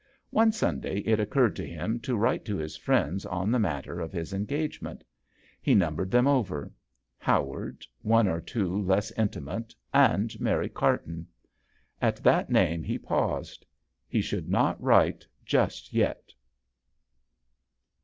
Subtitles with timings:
[0.31, 4.11] One Sunday it occurred to him to write to his friends on the matter of
[4.11, 5.03] his engagement.
[5.61, 6.71] He numbered them over.
[7.19, 11.27] Ho ward, one or two less intimate, and Mary Carton.
[12.01, 13.63] At that name he paused;
[14.07, 16.33] he would not write just yet.